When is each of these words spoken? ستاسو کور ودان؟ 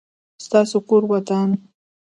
ستاسو 0.45 0.77
کور 0.87 1.03
ودان؟ 1.09 1.49